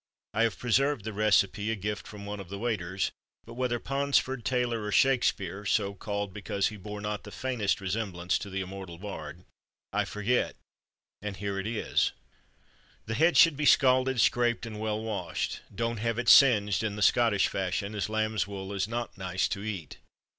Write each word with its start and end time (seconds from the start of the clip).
I 0.33 0.41
have 0.41 0.57
preserved 0.57 1.05
the 1.05 1.13
recipe, 1.13 1.69
a 1.69 1.75
gift 1.75 2.07
from 2.07 2.25
one 2.25 2.39
of 2.39 2.49
the 2.49 2.57
waiters 2.57 3.11
but 3.45 3.53
whether 3.53 3.79
Ponsford, 3.79 4.43
Taylor, 4.43 4.81
or 4.85 4.91
"Shakespeare" 4.91 5.63
(so 5.63 5.93
called 5.93 6.33
because 6.33 6.69
he 6.69 6.75
bore 6.75 7.01
not 7.01 7.23
the 7.23 7.29
faintest 7.29 7.79
resemblance 7.79 8.39
to 8.39 8.49
the 8.49 8.61
immortal 8.61 8.97
bard) 8.97 9.45
I 9.93 10.05
forget 10.05 10.55
and 11.21 11.37
here 11.37 11.59
it 11.59 11.67
is: 11.67 12.13
The 13.05 13.13
head 13.13 13.37
should 13.37 13.55
be 13.55 13.65
scalded, 13.67 14.19
scraped, 14.19 14.65
and 14.65 14.79
well 14.79 14.99
washed. 14.99 15.61
Don't 15.71 15.97
have 15.97 16.17
it 16.17 16.29
singed, 16.29 16.83
in 16.83 16.95
the 16.95 17.03
Scottish 17.03 17.47
fashion, 17.47 17.93
as 17.93 18.09
lamb's 18.09 18.47
wool 18.47 18.73
is 18.73 18.87
not 18.87 19.19
nice 19.19 19.47
to 19.49 19.61
eat. 19.63 19.99